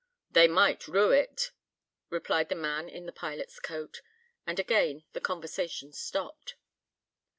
"They 0.31 0.47
might 0.47 0.87
rue 0.87 1.11
it," 1.11 1.51
replied 2.09 2.49
the 2.49 2.55
man 2.55 2.89
in 2.89 3.05
the 3.05 3.11
pilot's 3.11 3.59
coat; 3.59 4.01
and 4.47 4.59
again 4.59 5.03
the 5.13 5.21
conversation 5.21 5.93
stopped. 5.93 6.55